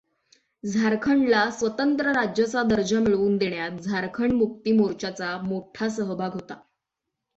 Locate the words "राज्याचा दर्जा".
2.11-2.99